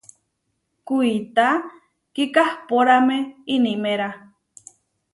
Kuitá 0.87 1.49
kikahpórame 2.13 3.17
iniméra. 3.55 4.09